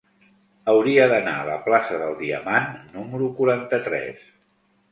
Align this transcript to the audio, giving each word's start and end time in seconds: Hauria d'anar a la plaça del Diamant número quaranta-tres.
Hauria 0.71 1.05
d'anar 1.11 1.33
a 1.41 1.43
la 1.49 1.59
plaça 1.67 2.01
del 2.05 2.17
Diamant 2.23 2.73
número 2.97 3.31
quaranta-tres. 3.43 4.29